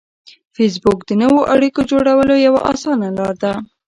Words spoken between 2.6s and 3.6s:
اسانه لار ده